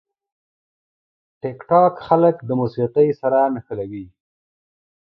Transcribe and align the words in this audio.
ټیکټاک 1.41 1.93
خلک 2.07 2.35
د 2.47 2.49
موسیقي 2.59 3.07
سره 3.21 3.39
نښلوي. 3.53 4.05